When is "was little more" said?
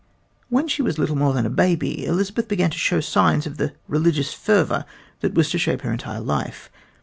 0.81-1.31